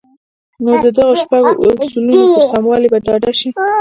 نو 0.63 0.71
د 0.83 0.85
دغو 0.97 1.13
شپږو 1.21 1.51
اصلونو 1.83 2.19
پر 2.35 2.43
سموالي 2.51 2.87
به 2.91 2.99
ډاډه 3.05 3.31
شئ. 3.39 3.49